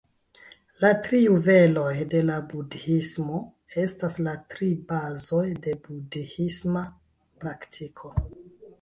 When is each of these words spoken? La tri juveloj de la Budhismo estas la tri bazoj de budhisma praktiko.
La 0.83 0.87
tri 1.07 1.19
juveloj 1.25 1.91
de 2.13 2.21
la 2.31 2.39
Budhismo 2.55 3.43
estas 3.85 4.19
la 4.31 4.35
tri 4.57 4.73
bazoj 4.95 5.45
de 5.69 5.79
budhisma 5.87 6.87
praktiko. 7.47 8.17